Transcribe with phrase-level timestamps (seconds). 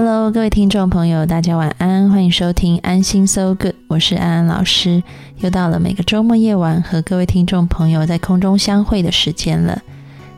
[0.00, 5.02] Hello，各位听众朋友，大家晚安，欢迎收听安心 So Good，我是安安老师。
[5.38, 9.82] 又到了每个周末夜晚和各位听众朋友在空中相会的时间了。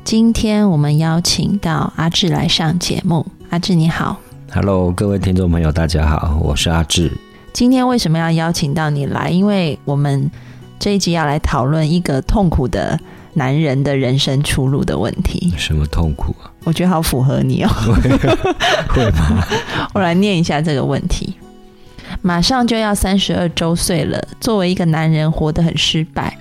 [0.03, 3.27] 今天我们邀请到阿志来上节目。
[3.51, 4.17] 阿志你好
[4.51, 7.13] ，Hello，各位听众朋友，大家好，我是阿志。
[7.53, 9.29] 今天为什么要邀请到你来？
[9.29, 10.31] 因为我们
[10.79, 12.99] 这一集要来讨论一个痛苦的
[13.35, 15.53] 男人的人生出路的问题。
[15.57, 16.51] 什么痛苦啊？
[16.65, 17.69] 我觉得好符合你哦。
[18.89, 19.45] 会吗？
[19.95, 21.35] 我来念一下这个问题。
[22.23, 26.37] 马上就要三十二周岁了，作为一个男人，活得很失败。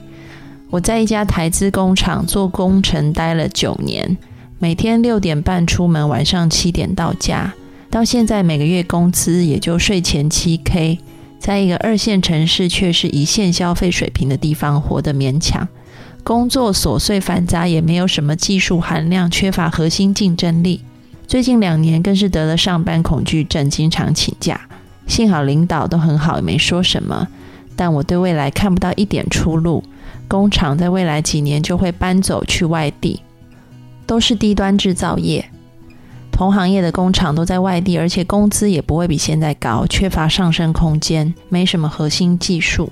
[0.71, 4.17] 我在一家台资工厂做工程，待了九年，
[4.57, 7.53] 每天六点半出门，晚上七点到家。
[7.89, 10.99] 到现在每个月工资也就税前七 K，
[11.39, 15.67] 在一个二线城市却是一线消费水平的地方，活得勉强。
[16.29, 20.81] 工作琐碎繁杂，也没有什么技术含量，缺乏核心竞争力。
[21.25, 24.61] 最近两年更是得了上班恐惧症，经常请假。
[25.07, 27.27] 幸好领导都很好，也没说什么。
[27.75, 29.83] 但我对未来看不到一点出路。
[30.27, 33.23] 工厂在未来几年就会搬走去外地，
[34.05, 35.49] 都是低端制造业，
[36.31, 42.91] 同行业的工厂都在外地，而且工资也不会比现在高，缺乏上升空间，没什么核心技术。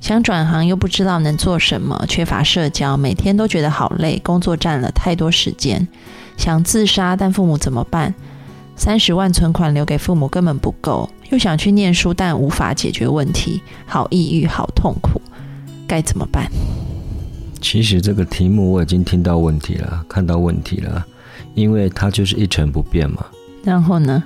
[0.00, 5.86] 想转行又不知道能做什么，缺乏社交，每天都觉得好累，工作占了太多时间。
[6.36, 8.14] 想自杀，但父母怎么办？
[8.76, 15.20] 三十万存款留给父母根本不够，又想去念书，但无法解决问题，好抑郁，好痛苦。
[15.88, 16.46] 该怎么办？
[17.60, 21.04] 其实这个题目我已经听到问题了，看到问题了，
[21.54, 23.24] 因为它就是一成不变嘛。
[23.64, 24.22] 然后呢？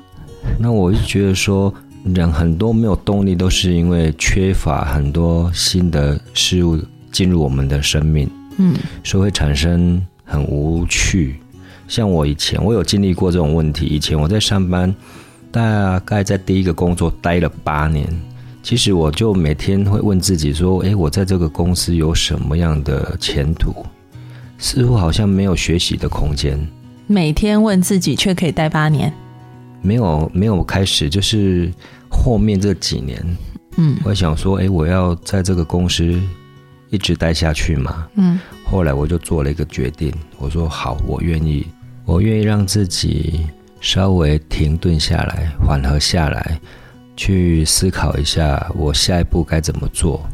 [0.58, 1.72] 那我就觉得说，
[2.04, 6.78] 人很多没有动力，都是因为缺乏很多新的事物
[7.12, 8.74] 进入我们的生命，嗯，
[9.04, 11.40] 所以会产生很无趣。
[11.86, 13.86] 像我以前，我有经历过这种问题。
[13.86, 14.94] 以前我在上班，
[15.50, 18.08] 大概在第一个工作待了八年。
[18.62, 23.74] 其实我就每天会问自己说：“诶，我在这个公司有什么样的前途？
[24.58, 26.58] 似乎好像没有学习的空间。”
[27.08, 29.12] 每天问自己，却可以待八年。
[29.82, 31.70] 没有，没有开始，就是
[32.08, 33.36] 后面这几年，
[33.76, 36.20] 嗯，我想说：“哎，我要在这个公司
[36.90, 38.38] 一直待下去嘛？”嗯。
[38.64, 41.66] 后来我就做了一个决定，我说：“好，我愿意，
[42.04, 43.46] 我愿意让自己
[43.80, 46.60] 稍微停顿下来，缓和下来。”
[47.16, 50.26] 去思考一下我下一步该怎么做，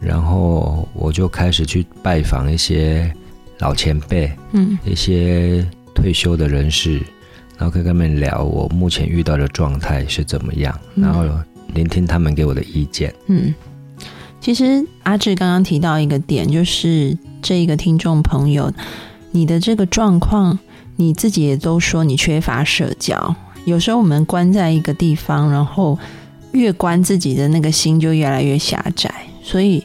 [0.00, 3.12] 然后我就开始去拜访一些
[3.58, 7.02] 老前辈，嗯，一些退休的人士，
[7.56, 11.24] 然后可以跟他们聊我目前遇到的状态是怎么样，然后
[11.72, 13.14] 聆听他们给我的意见。
[13.26, 13.54] 嗯，
[14.40, 18.72] 其实阿志刚刚提到一个点，就是这一个听众朋友，
[19.30, 20.58] 你的这个状况，
[20.96, 23.34] 你自己也都说你缺乏社交。
[23.64, 25.98] 有时候我们关在一个地方，然后
[26.52, 29.12] 越关自己的那个心就越来越狭窄。
[29.42, 29.82] 所以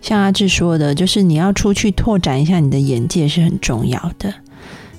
[0.00, 4.34] 像阿志说的，就是你要出去拓展一下你的眼界是很重要的。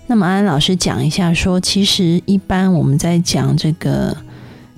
[0.07, 4.15] 那么安安老师讲一下，说其实一般我们在讲这个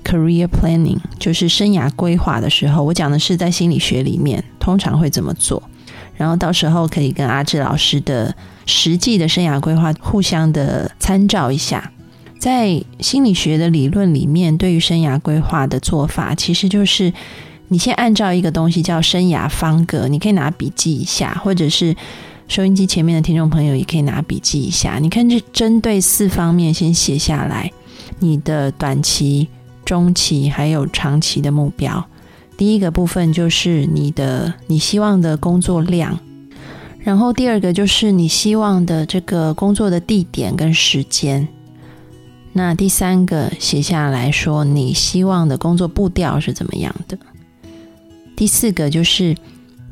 [0.03, 5.61] career planning，就是生涯规划的时候，我讲的是在心理学里面通常会怎么做，
[6.15, 8.33] 然后到时候可以跟阿志老师的
[8.65, 11.91] 实际的生涯规划互相的参照一下。
[12.37, 17.11] 在心理学的理论里面，对于生涯规划的做法，其实就是
[17.69, 21.95] 你先按照一个东西叫生涯方格，你可以拿笔记一下，或者是
[22.47, 24.99] 收音机前面的听众朋友也可以拿笔记一下。
[24.99, 27.71] 你看，这针对四方面先写下来，
[28.19, 29.47] 你的短期、
[29.83, 32.05] 中期还有长期的目标。
[32.57, 36.17] 第一个部分就是你的你希望的工作量，
[36.99, 41.47] 然后第二个就是你希望的这个工作的地点跟时间。
[42.53, 47.17] 那第三个写下来说，你希望的工作步调是怎么样的？
[48.37, 49.35] 第四个就是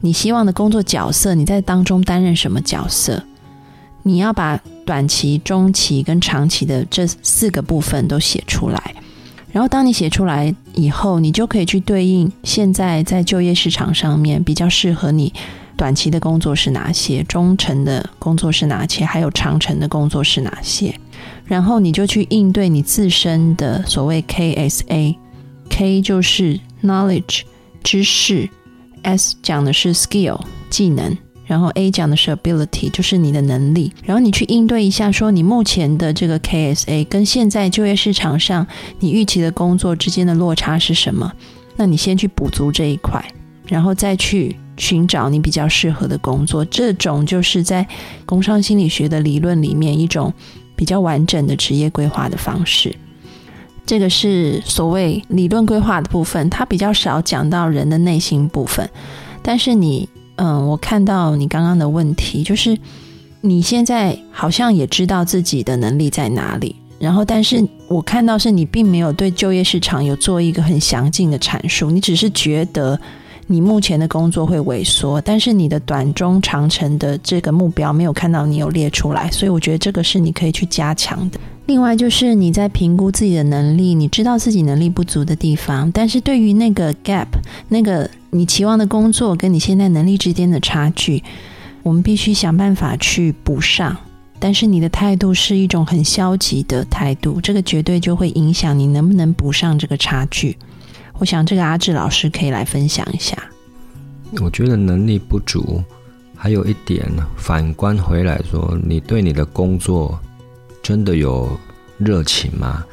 [0.05, 3.23] 你希望的工作角色，你在当中担任什么角色？
[4.03, 8.95] 你要把短期、中期跟长期的这四个部分都写出来。
[9.53, 15.31] 然后当你写出来以后，你就可以去对应现在在就业市场上面比较适合你
[15.77, 20.93] 短期的工作是哪些，中程的工作是哪些，还有长程的工作是哪些。
[21.45, 27.43] 然后你就去应对你自身的所谓 KSA，K 就是 knowledge
[27.81, 28.49] 知识
[29.03, 31.15] ，S 讲的是 skill 技能。
[31.45, 33.91] 然后 A 讲的是 ability，就是你的能力。
[34.05, 38.65] 然后你去应对一下，说你目前的这个 KSA 跟现在就业市场上
[38.99, 41.31] 你预期的工作之间的落差是什么？
[41.75, 43.23] 那你先去补足这一块，
[43.67, 46.63] 然后再去寻找你比较适合的工作。
[46.63, 47.85] 这种就是在
[48.25, 50.33] 工商心理学的理论里面一种
[50.77, 52.95] 比较完整的职业规划的方式。
[53.85, 58.89] 这个是所谓理论规划的部分，它比较少讲到人的内心部分，
[59.41, 60.07] 但是你。
[60.35, 62.75] 嗯，我看到你刚刚的问题，就是
[63.41, 72.99] 你现在好像也知道自己的能力在哪里，然后，但是我看到是你并没有对就业市场有做一个很详尽的阐述，你只是觉得
[73.45, 81.39] 你目前的工作会萎缩，但是你的短中长程的这个目标没有看到你有列出来，所以我觉得这个是你可以去加强的。
[81.65, 87.27] 另外就是你在评估自己的能力，你知道自己能力不足的地方，但是对于那个 gap，
[87.69, 91.23] 那个你期望的工作跟你现在能力之间的差距，
[91.81, 93.95] 我们必须想办法去补上。
[94.39, 100.57] 但是你的态度是一种很消极的态度，这个绝对就会影响你能不能补上这个差距。
[101.17, 103.37] 我想这个阿志老师可以来分享一下。
[104.41, 105.81] 我觉得能力不足，
[106.35, 110.19] 还有一点反观回来说，你对你的工作。
[110.83, 111.57] 真的有
[111.97, 112.83] 热情吗？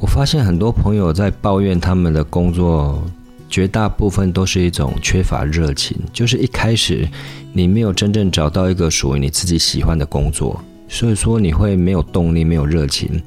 [0.00, 3.02] 我发现很多朋友在抱怨他们的工作，
[3.48, 5.96] 绝大部分都是一种缺乏热情。
[6.12, 7.08] 就是一开始
[7.52, 13.22] 你没有真正找到一个属于你自己喜欢的工作，所以说你会没有动力、没有热情。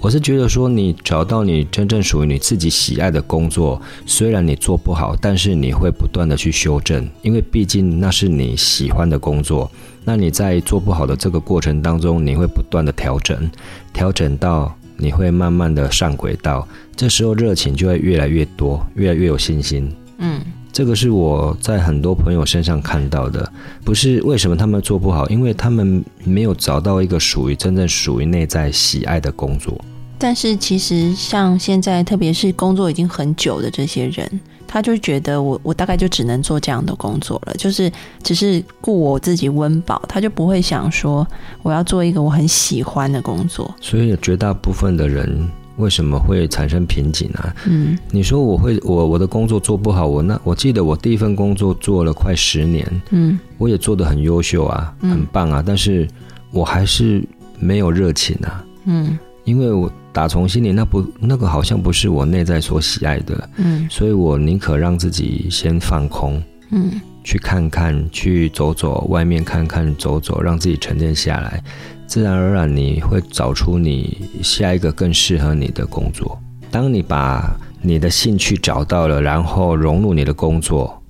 [0.00, 9.70] 我是觉得说，你找到你真正属于你自己喜爱的工作，虽然你做不好，但是你会不断的去修正，因为毕竟那是你喜欢的工作。
[10.04, 13.50] 那你在做不好的这个过程当中，你会不断的调整，
[13.92, 16.66] 调整到你会慢慢的上轨道，
[16.96, 19.90] 这时候热情就会越来越多，越来越有信心。
[20.18, 20.40] 嗯，
[20.72, 23.50] 这个是我在很多朋友身上看到的，
[23.84, 29.78] 不是为什么他们做不好，因为他们没有找到一个属于真正属于内在喜爱的工作。
[30.20, 34.40] 但是其实像现在，特别是工作已经很久的这些人。
[34.72, 37.90] 他就觉得我我大概就只能做这样的工作了，就是
[38.22, 41.26] 只是顾我自己温饱，他就不会想说
[41.62, 43.74] 我要做一个我很喜欢的工作。
[43.80, 47.52] 所以绝大部分的人为什么会产生瓶颈啊？
[47.66, 56.06] 嗯，你说我会我我的工作做不好，我那我记得我第一份工作做了快十年，嗯，我也做的很优秀啊，很棒啊，但是
[56.52, 57.24] 我还是
[57.58, 59.90] 没有热情啊，嗯，因为我。
[60.12, 66.42] 打从心里，那不那个好像不是我内在所喜爱的，嗯，所以我宁可让自己先放空，
[66.72, 71.62] 嗯，去看看，去走走外面看看走走，让自己沉淀下来，
[72.08, 76.36] 自然而然你会找出你下一个更适合你的工作。
[76.72, 81.00] 当你把你的兴趣找到了，然后融入你的工作，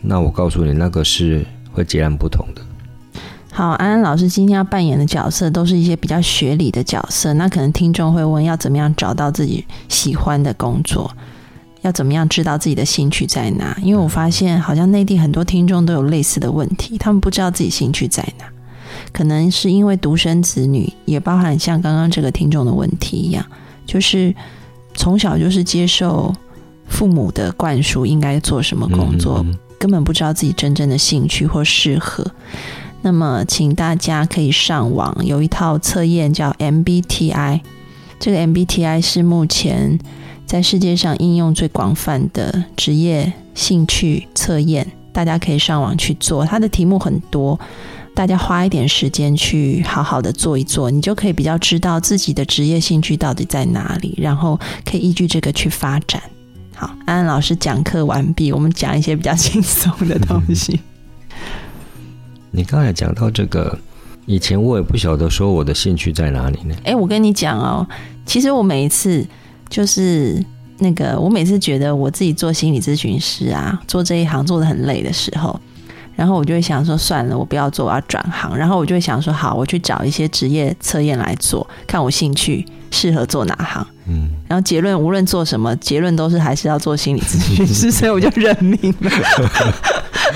[0.00, 2.62] 那我告诉你，那个是会截然不同的。
[3.56, 7.32] 好，安安老师今天要扮演的角色都是一些比较学理的角色。
[7.34, 11.08] 那可能听众会问，要怎么样找到自己喜欢的工作？
[11.82, 13.78] 要怎么样知道自己的兴趣在哪？
[13.80, 18.44] 因为我发现，好像内地很多听众都有类似的问题，他们不知道自己兴趣在哪。
[19.12, 23.46] 可能是因为独生子女，也包含像刚刚这个听众的问题一样，
[23.86, 24.34] 就是
[24.94, 26.34] 从小就是接受
[26.88, 29.46] 父母的灌输，应该做什么工作，
[29.78, 32.26] 根本不知道自己真正的兴趣或适合。
[33.04, 37.60] 那么，请大家可以上网，有一套测验叫 MBTI。
[38.18, 39.98] 这个 MBTI 是目前
[40.46, 46.46] 在世界上应用最广泛的职业兴趣测验，大家可以上网去做。
[46.46, 47.60] 它的题目很多，
[48.14, 56.22] 大家花一点时间去好好的做一做，你就可以比较知道自己的职业兴趣到底在哪里，然后可以依据这个去发展。
[56.74, 60.80] 好，安安老师讲课完毕，我们讲一些比较轻松的东西。
[62.56, 63.76] 你刚才讲到这个，
[64.26, 66.74] 以前我也不晓得说我的兴趣在哪里呢。
[66.84, 67.84] 哎，我跟你讲哦，
[68.24, 69.26] 其实我每一次
[69.68, 70.40] 就是
[70.78, 75.58] 那个，我每次觉得我自己做心理咨询师啊，做这一行做的很累的时候，
[76.14, 78.56] 然后我就会想说，算了，我不要做，我要转行。
[78.56, 83.84] 然后我就会想说，好，我去找一些职业测验来做，看我兴趣适合做哪行。
[84.06, 89.10] 嗯，然后结论无论做什么，结论都是还是要做心理咨询师， 所以我就认命了。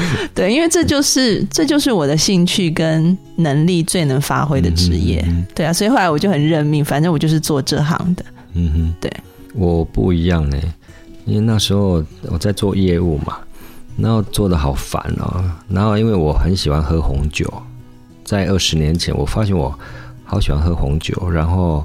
[0.35, 5.25] 对，因为这就是这就是我的兴趣跟能力最能发挥的职业。
[5.55, 8.25] 对啊，所以后来我就很认命，反正我就是做这行的。
[8.55, 9.13] 嗯哼，对，
[9.55, 10.57] 我不一样呢，
[11.25, 13.39] 因为那时候我在做业务嘛，
[13.97, 15.45] 然后做的好烦哦。
[15.69, 17.53] 然后因为我很喜欢喝红酒，
[18.25, 19.77] 在二十年前，我发现我
[20.25, 21.85] 好喜欢喝红酒，然后，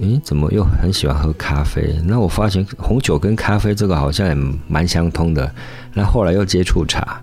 [0.00, 1.96] 诶，怎么又很喜欢喝咖啡？
[2.04, 4.34] 那我发现红酒跟咖啡这个好像也
[4.68, 5.52] 蛮相通的。
[5.92, 7.20] 那后来又接触茶，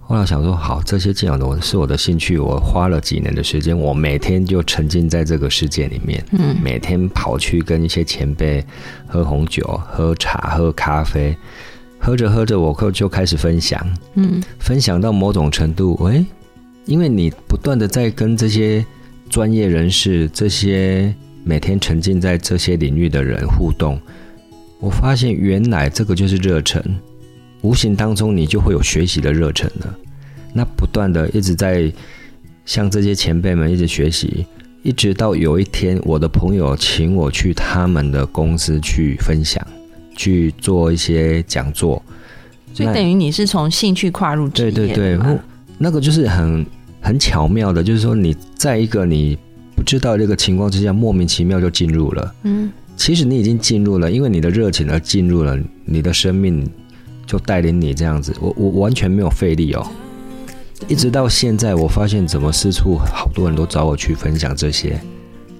[0.00, 2.38] 后来想说，好，这些这样的我是我的兴趣。
[2.38, 8.64] 我花了几年的时间，我每天就沉浸在这个世界里面，嗯，每天跑去跟一些前辈
[9.06, 11.36] 喝红酒、喝茶、喝咖啡，
[11.98, 13.78] 喝着喝着，我就就开始分享，
[14.14, 16.24] 嗯，分享到某种程度，诶，
[16.86, 18.84] 因为你不断的在跟这些。
[19.28, 21.12] 专业人士，这些
[21.48, 24.00] 每天沉浸在这些领域的人互动，
[24.80, 26.82] 我发现原来这个就是热忱，
[27.62, 29.94] 无形当中你就会有学习的热忱了。
[30.52, 31.92] 那不断的一直在
[32.64, 34.44] 向这些前辈们一直学习，
[34.82, 39.64] 一直到有一天，我的朋友请我去他们的公司去分享，
[40.16, 42.02] 去做一些讲座。
[42.74, 45.38] 所以等于你是从兴趣跨入职业，对对对，
[45.78, 46.66] 那个就是很。
[47.02, 49.38] 很巧妙的，就是说你在一个你
[49.76, 52.34] 不知道这个情况之下，莫名其妙就进入了。
[52.44, 56.68] 嗯，其实你已经进入了，因为你的热情而进入了，你的生命
[57.26, 58.34] 就带领你这样子。
[58.40, 59.86] 我我完全没有费力哦，
[60.88, 64.98] 一直到现在，我发现怎么四处好多人都找我去分享这些。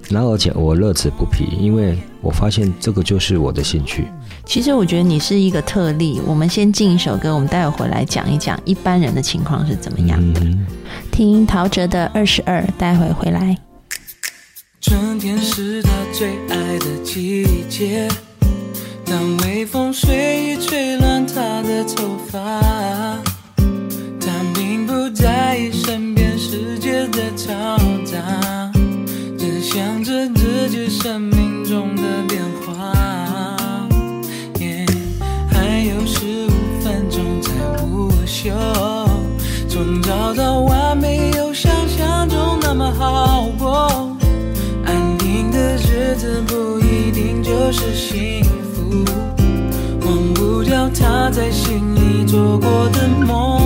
[0.09, 4.05] 然后，而且我乐此不疲，因为我发现这个就是我的兴趣。
[4.45, 6.21] 其实我觉得你是一个特例。
[6.25, 10.41] 我们先进一首歌，我们待会回来讲一讲一般人的情况是怎么样的。
[11.11, 13.59] 听陶喆的《二十二》，待会回来。
[14.89, 18.07] 春天是他最爱的季节，
[19.05, 22.39] 当微风随意吹乱他的头发，
[24.21, 28.71] 他并不在意身边世界的嘈杂。
[29.37, 32.93] 只想着自己生命中的变化，
[35.51, 37.51] 还有十五分钟才
[37.83, 38.53] 午休，
[39.69, 43.51] 从早到晚没有想象中那么好。
[46.17, 49.05] 子不一定就是幸福，
[50.07, 53.66] 忘不掉他在心里做过的梦。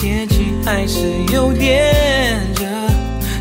[0.00, 2.64] 天气还是有点热，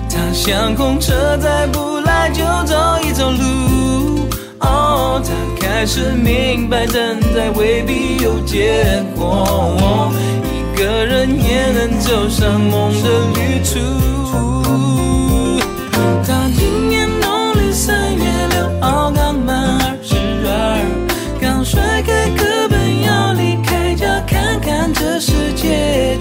[0.10, 0.20] 他。
[0.34, 4.28] 像空车再不来就走一走路。
[4.60, 5.32] 哦，他
[5.66, 10.12] 开始明白等待未必有结果，
[10.44, 14.49] 一个人也能走上梦的旅途。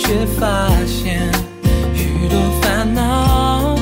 [0.08, 1.30] 却发现
[1.94, 3.76] 许多烦恼、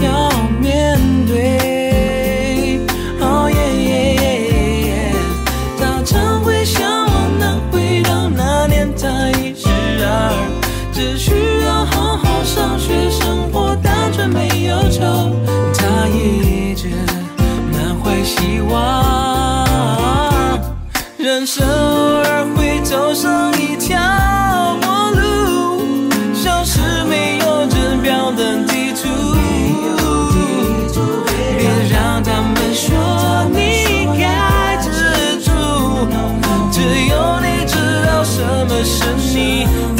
[0.00, 0.96] 要面
[1.26, 2.78] 对。
[3.20, 4.22] 哦耶耶耶
[4.86, 5.12] 耶，
[5.76, 9.08] 他常会向往能回到那年他，
[9.40, 9.66] 一十
[10.04, 10.32] 二，
[10.92, 11.32] 只需
[11.64, 15.02] 要好好上学，生活单纯没忧愁。
[15.74, 16.90] 他一直
[17.72, 18.76] 满怀希望，
[21.18, 23.57] 人生偶尔会走上。
[38.84, 39.97] 是你。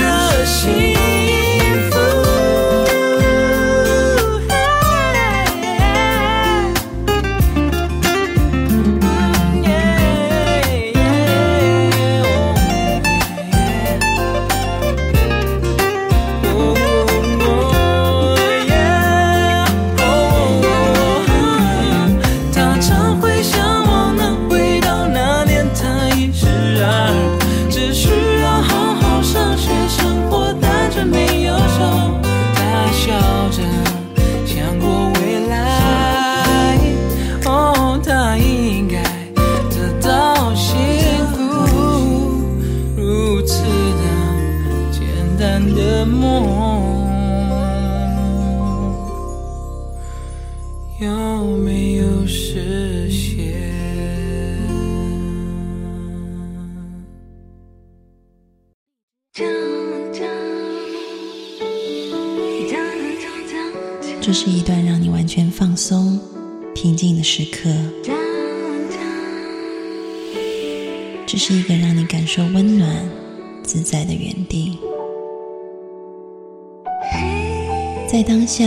[78.11, 78.65] 在当下，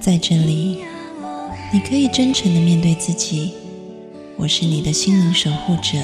[0.00, 0.78] 在这里，
[1.70, 3.52] 你可以真诚的面对自己。
[4.38, 5.98] 我是你的心灵守护者，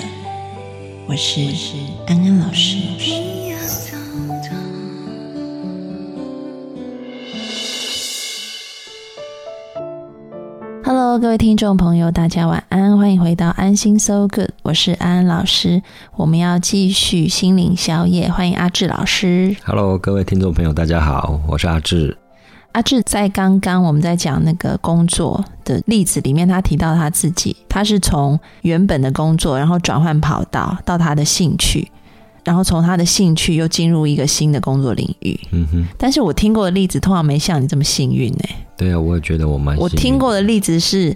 [1.09, 1.40] 我是
[2.07, 2.76] 安安老师。
[10.85, 15.83] Hello，各位听众朋友，大家晚安，欢迎回到安心 So Good，我是安安老师，
[16.17, 19.55] 我们要继续心灵宵夜，欢迎阿志老师。
[19.62, 22.17] Hello，各位听众朋友，大家好，我是阿志。
[22.73, 31.87] 阿志在刚刚我们在讲那个工作的例子里面，他提到他自己，他是从原本的工作，然后转换跑道到他的兴趣。
[32.43, 35.85] 然后从他的兴趣又进入一个新的工作领域，嗯哼。
[35.99, 38.45] 但是我听过的例子通常没像你这么幸运呢。
[38.79, 39.76] 对啊，我也觉得我蛮。
[39.76, 41.14] 我听过的例子是，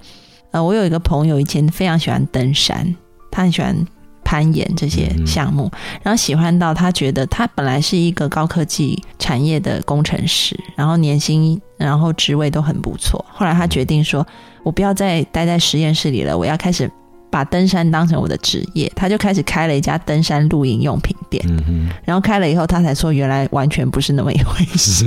[0.50, 2.94] 呃，我有一个朋友以前非常喜欢登山，
[3.30, 3.76] 他很喜欢
[4.24, 5.70] 攀岩这些项目，
[6.02, 13.24] 然后喜欢到他觉得他本来是一个高科技产业的工程师，然后年薪然后职位都很不错。
[13.28, 14.26] 后来他决定说，
[14.62, 16.90] 我不要再待在实验室里了，我要开始。
[17.28, 21.44] 把登山当成我的职业，他就开始开了一家登山露营用品店。
[21.48, 25.04] 嗯然后开了以后，他才说原来完全不是那么一回事。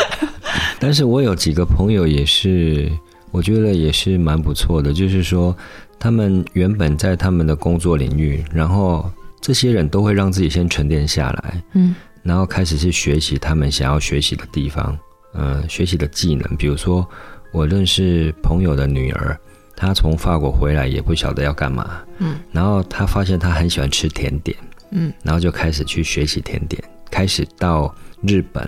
[0.78, 2.90] 但是我有几个朋友也是，
[3.36, 5.54] 我觉得也是蛮不错的，就是说
[5.98, 9.10] 他们原本在他们的工作领域，然后
[9.42, 14.98] 这些人都会让自己先沉淀下来，嗯，然后开始去学习他们想要学习的地方，
[15.34, 17.06] 嗯，学习的技能，比如说
[17.52, 19.38] 我认识朋友的女儿。
[19.78, 24.56] 她从法国回来也不晓得要干嘛，嗯，然后她发现她很喜欢吃甜点，
[24.92, 28.66] 嗯，然后就开始去学习甜点，开始到日本，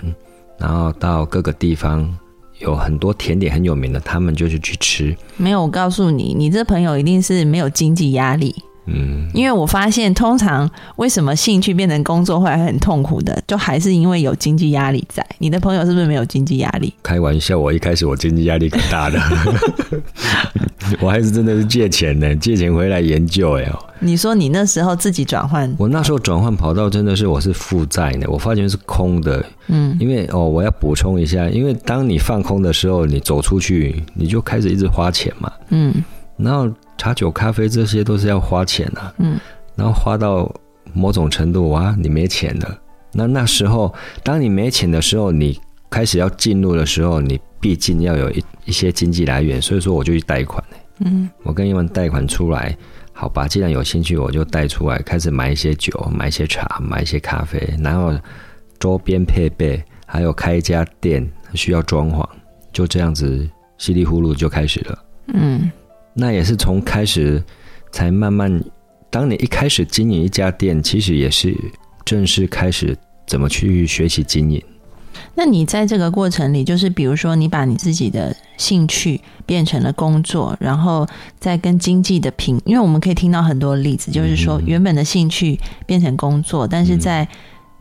[0.59, 2.15] 然后到各个地方
[2.59, 5.17] 有很多甜点很有名的，他们就是去吃。
[5.37, 8.55] 没有，我告诉你，你这朋友一定是没有经济压力。
[8.91, 15.25] 嗯，因为我发现，通常为什么兴趣变成工作会很痛苦的，就还是因为有经济压力在。
[15.39, 16.93] 你的朋友是不是没有经济压力？
[17.03, 19.21] 开玩笑，我一开始我经济压力可大的，
[21.01, 23.71] 我还是真的是借钱呢，借钱回来研究哎。
[24.01, 29.45] 你说你那时候自己转换，我那时候转换跑道真的是我是负债呢，我发现是空的。
[29.67, 35.53] 嗯，因为哦，我要补充一下，因为当你放空的时候，你走出去，你就开始一直花钱嘛。
[35.71, 35.93] 嗯，
[36.39, 36.73] 然后。
[37.01, 39.39] 茶酒咖啡这些都是要花钱的，嗯，
[39.77, 40.53] 然后花到
[40.93, 42.77] 某种程度哇，你没钱了。
[43.13, 45.57] 那那时候，当你没钱的时候，你
[45.89, 50.61] 开始要进入的时候，你毕竟要有一一些经济来源，所以说我就去贷款
[50.99, 52.77] 嗯，我跟他们贷款出来，
[53.13, 58.13] 好吧，既然有兴趣，我就贷出来，开始买一些酒，买一些茶，买一些咖啡，然后
[58.81, 61.25] 周边配备，还有开一家店
[61.55, 62.29] 需要装潢，
[62.73, 64.99] 就这样子稀里糊涂就开始了，
[65.33, 65.71] 嗯。
[66.21, 67.41] 那也是从开始
[67.93, 68.61] 才慢慢，
[69.09, 71.57] 当你一开始经营一家店，其实也是
[72.05, 74.61] 正式开始怎么去学习经营。
[75.37, 81.07] 那你在这个过程里，就是比如说你把你自己的兴趣变成了工作，然后
[81.39, 87.27] 再跟经济的平，因为我们可以听到很多例子，就是说原本的兴趣变成工作，但是在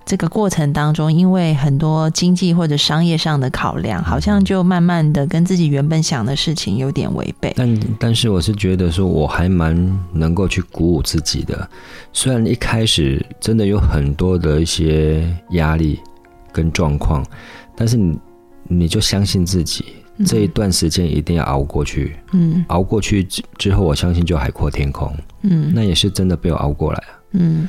[0.08, 7.54] 这个过程当中，因为很多经济或者商业上的考量，好像就慢慢的跟自己原本想的事情有点违背。
[7.58, 9.76] 但但是我是觉得说，我还蛮
[10.14, 11.70] 能够去鼓舞自己的。
[12.14, 16.00] 虽然一开始真的有很多的一些压力
[16.54, 17.22] 跟状况，
[17.76, 18.18] 但是你
[18.64, 19.84] 你就相信自己，
[20.26, 22.16] 这一段时间一定要熬过去。
[22.32, 25.14] 嗯，熬过去之之后，我相信就海阔天空。
[25.42, 27.20] 嗯，那也是真的被我熬过来啊。
[27.34, 27.68] 嗯。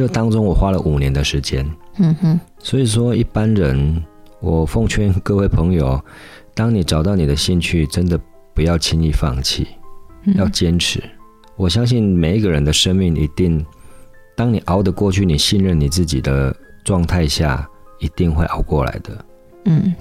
[0.00, 4.02] 这当中我花了五年的时间，嗯哼，所以说一般人，
[4.40, 6.02] 我奉劝各位朋友，
[6.54, 8.18] 当你找到你的兴趣，真的
[8.54, 9.68] 不要轻易放弃，
[10.36, 11.02] 要坚持。
[11.54, 13.62] 我相信每一个人的生命一定，
[14.34, 19.24] 当你熬得过去，你信任你自己的状态下，一定会熬过来的。
[19.66, 19.94] 嗯。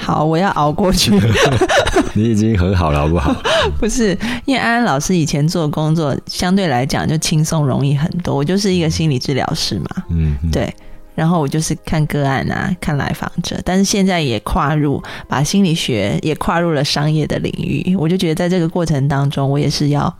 [0.00, 1.12] 好，我要熬过去。
[2.14, 3.34] 你已经很好了，好不好？
[3.78, 8.34] 不是，因为安安老师以前做工作相对来讲就轻松容易很多。
[8.34, 10.74] 我就是一个心理治疗师嘛，嗯，对。
[11.14, 13.60] 然后我就是看个案啊，看来访者。
[13.62, 17.94] 但是现在也跨入把心理学也跨入了商业的领域。
[17.94, 20.12] 我就觉得在这个过程当中，我也是要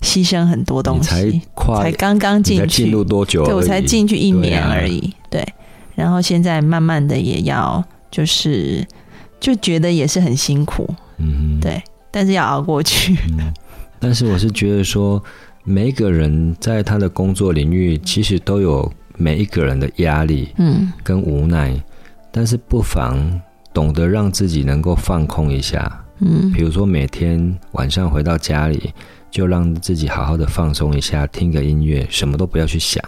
[0.00, 1.08] 牺牲很多东西。
[1.08, 3.44] 才跨，才刚刚进去，进入多久？
[3.44, 5.14] 对我才进去一年而已。
[5.30, 5.46] 对。
[5.94, 8.84] 然后现在慢慢的也要就是
[9.42, 13.18] 就觉得也是很辛苦，嗯，对，但是要熬过去。
[13.98, 15.20] 但是我是觉得说，
[15.64, 21.74] 每一个人在他的工作领域，其实都有每一个人的压力，嗯，跟无奈，
[22.30, 23.18] 但是不妨
[23.74, 26.04] 懂得让自己能够放空一下。
[26.20, 28.94] 嗯，比如说每天晚上回到家里，
[29.28, 33.02] 就让自己好好的放松一下，听个音乐，什么都不要去想。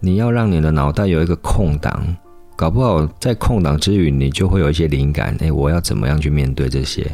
[0.00, 2.16] 你要让你的脑袋有一个空档，
[2.56, 5.36] 搞不好在空档之余，你就会有一些灵感。
[5.40, 7.10] 哎，我要怎么样去面对这些？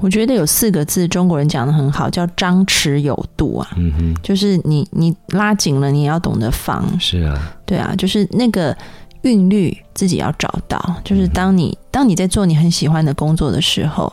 [0.00, 3.68] 我觉得有四个字，中国人讲的很好，叫张弛有度啊。
[3.76, 6.84] 嗯哼，就是你你拉紧了，你也要懂得放。
[7.00, 8.76] 是啊，对啊，就是那个
[9.22, 10.96] 韵律自己要找到。
[11.04, 14.12] 就是当你当你在做你很喜欢的工作的时候。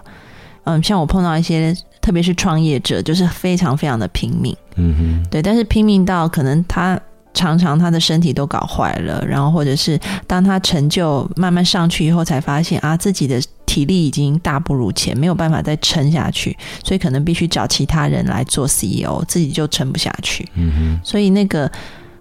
[0.65, 6.97] 嗯，像我碰到一些，特别是创业者，就是非常非常的拼命，嗯哼，对，但是拼命到可能他
[7.33, 21.69] 常常他的身体都搞坏了，然后或者是当他成就慢慢上去以后，才发现啊，自己的体力已经大不如前，没有办法再撑下去，所以可能必须找其他人来做 CEO，自己就撑不下去，嗯哼，所以那个。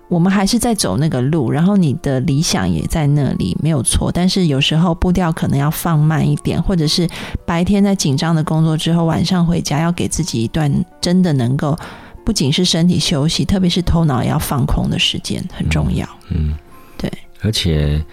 [0.08, 4.12] 我们还是在走那个路，然后你的理想也在那里，没有错。
[4.12, 7.08] 但是有时候步调可能要放慢一点，或者是
[7.46, 10.70] 白天在紧张的工作之后，晚上回家要给自己一段
[11.00, 11.74] 真的能够
[12.24, 16.08] 不仅是身体休息，特别是头脑也要放空的时间，很重要。
[16.30, 16.56] 嗯，
[16.96, 17.10] 对。
[17.40, 18.04] 而且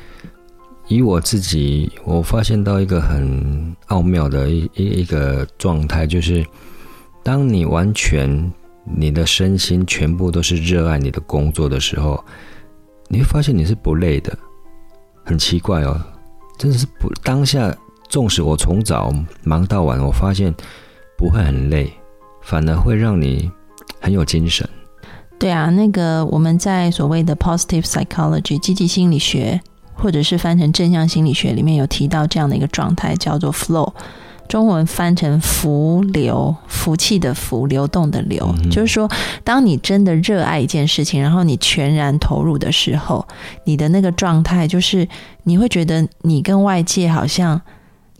[0.87, 6.45] 以我自己，我发现到一个很奥妙的一一一个状态，就是
[7.23, 8.51] 当你完全。
[8.91, 12.23] 你的身心全部都是热爱你的工作的时候，
[13.07, 14.35] 你会发现你是不累的，
[15.23, 16.01] 很奇怪哦，
[16.57, 17.71] 真的是不当下，
[18.07, 20.51] 纵使我从早忙到晚，我发现
[21.15, 21.93] 不会很累，
[22.41, 23.51] 反而会让你
[23.99, 24.67] 很有精神。
[25.37, 29.59] 对啊，那个我们在所谓的 positive psychology 积极心理学，
[29.93, 33.93] 或者是翻成正向心理学里面有提到这样的一个状态，叫做 flow。
[34.49, 39.07] 中文翻成“浮流”，福气的“福”，流动的“流”，就是说，
[39.43, 43.23] 当你真的热爱一件事情，然后你全然投入的时候，
[43.63, 45.07] 你的那个状态就是
[45.43, 47.61] 你会觉得你跟外界好像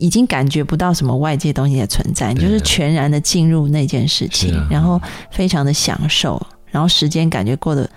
[0.00, 7.88] 已经感觉不到什么外界东西的存在，你就是全然的进入那件事情，然后非常的享受，然后时间感觉过得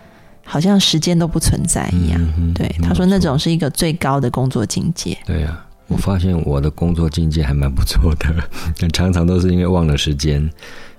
[0.45, 2.53] 好像时间都不存在一样。
[2.53, 5.17] 对，他说那种是一个最高的工作境界。
[5.25, 5.65] 对呀。
[5.87, 8.33] 我发现我的工作境界还蛮不错的，
[8.79, 10.41] 但 常常都是因为忘了时间。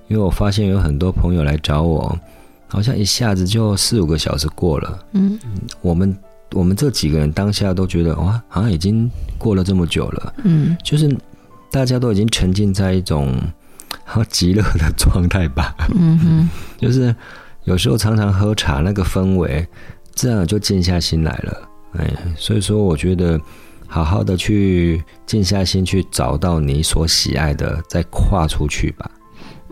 [0.08, 2.16] 因为我发现有很多朋友来找我，
[2.68, 4.98] 好像一下子就四五个小时过了。
[5.12, 5.38] 嗯，
[5.80, 6.14] 我们
[6.52, 10.34] 我们这几个人当下都觉得哇，好像已经过了这么久了。
[10.44, 11.14] 嗯，就是
[11.70, 13.36] 大家都已经沉浸在一种
[14.04, 15.74] 好极乐的状态吧。
[15.94, 17.14] 嗯哼， 就是
[17.64, 19.66] 有时候常常喝茶那个氛围，
[20.14, 21.68] 这样就静下心来了。
[21.98, 23.40] 哎，所以说我觉得。
[23.86, 29.08] 好好的去静下心去找到你所喜爱的，再跨出去吧。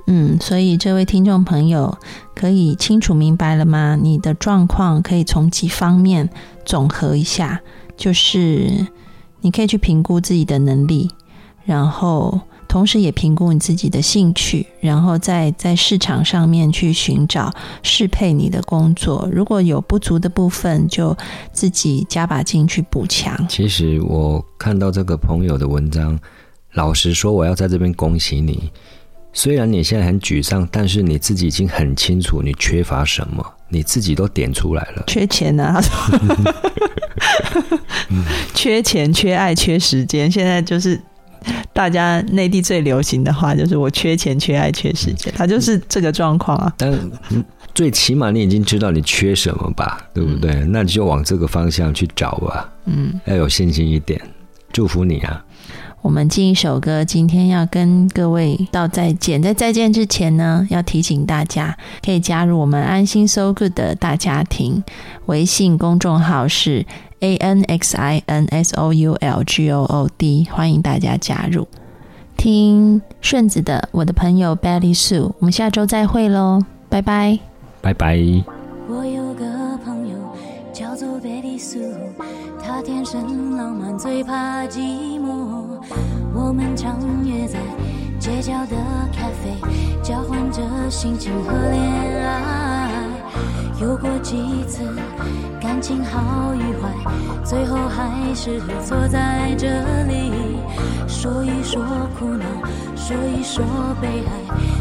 [0.07, 1.97] 嗯，所以这位听众朋友
[2.35, 3.97] 可以清楚明白了吗？
[4.01, 6.29] 你的状况可以从几方面
[6.65, 7.61] 总和一下，
[7.97, 8.87] 就是
[9.41, 11.11] 你可以去评估自己的能力，
[11.65, 12.41] 然后。
[12.69, 19.29] 同时也评估你自己的兴趣，然后再在市场上面去寻找适配你的工作。
[19.31, 21.15] 如果有不足的部分，就
[21.53, 23.47] 自己加把劲去补强。
[23.47, 26.19] 其实我看到这个朋友的文章，
[26.73, 28.73] 老实说，我要在这边恭喜你。
[29.33, 35.05] 虽然你现在很沮丧，但是你自己已经很清楚你缺乏什么，你自己都点出来了。
[35.07, 35.81] 缺钱啊！
[38.55, 41.01] 缺钱、缺爱、缺时间，现在就是。
[41.73, 46.73] 大家内地最流行的话就是“我缺钱、缺爱、缺时间”，他就是这个状况啊。
[46.77, 46.97] 但
[47.75, 50.55] 最起码你已经知道你缺什么吧，对不对？
[50.69, 52.71] 那你就往这个方向去找吧。
[52.85, 54.21] 嗯，要有信心一点。
[54.71, 55.45] 祝福你啊！
[56.03, 59.43] 我们进一首歌，今天要跟各位道再见。
[59.43, 64.85] 在再见之前呢，要提醒大家可以加入我们安心 So Good 的大家庭。
[65.27, 66.85] 微信公众号是。
[67.23, 71.69] A N X I N S O U L G O O D，欢迎大家加入。
[72.37, 77.39] 听顺子的《我的朋友 Betty Sue》，我们下周再会喽，拜拜，
[77.81, 78.19] 拜拜。
[78.89, 80.17] 我有个朋友
[80.73, 81.95] 叫做 Betty Sue，
[82.61, 84.81] 她天生浪漫，最怕寂
[85.21, 85.42] 寞。
[88.43, 88.77] 街角的
[89.17, 89.55] 咖啡，
[90.03, 91.81] 交换着心情和恋
[92.27, 92.91] 爱。
[93.81, 94.83] 有过几次
[95.61, 96.91] 感情好与坏，
[97.45, 99.69] 最后还是坐在这
[100.09, 100.33] 里
[101.07, 101.81] 说一说
[102.19, 102.45] 苦恼，
[102.97, 103.65] 说一说
[104.01, 104.33] 悲哀，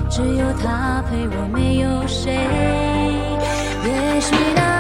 [0.10, 2.34] 只有他陪我，没有谁。
[3.84, 4.71] 也许那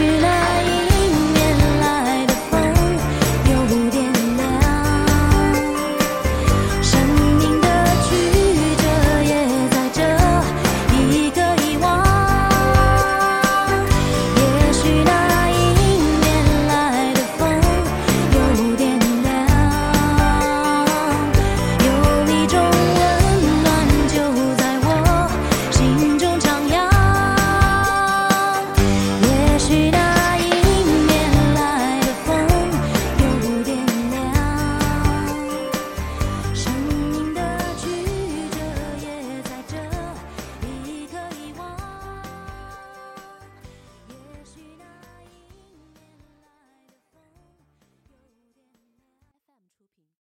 [0.00, 0.29] 雨来